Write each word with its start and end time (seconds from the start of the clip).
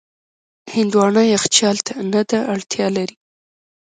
هندوانه 0.75 1.21
یخچال 1.35 1.77
ته 1.87 1.93
نه 2.13 2.21
ده 2.29 2.39
اړتیا 2.53 2.87
لري. 2.97 3.17